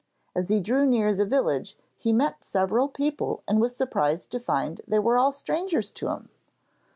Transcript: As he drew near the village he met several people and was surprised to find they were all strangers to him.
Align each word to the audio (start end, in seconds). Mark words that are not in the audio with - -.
As 0.35 0.49
he 0.49 0.59
drew 0.59 0.83
near 0.87 1.13
the 1.13 1.27
village 1.27 1.77
he 1.99 2.11
met 2.11 2.43
several 2.43 2.87
people 2.87 3.43
and 3.47 3.61
was 3.61 3.75
surprised 3.75 4.31
to 4.31 4.39
find 4.39 4.81
they 4.87 4.97
were 4.97 5.15
all 5.19 5.31
strangers 5.31 5.91
to 5.91 6.07
him. 6.09 6.29